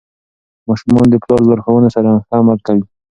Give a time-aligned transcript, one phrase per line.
[0.69, 2.83] ماشومان د پلار لارښوونو سره ښه عمل کوي.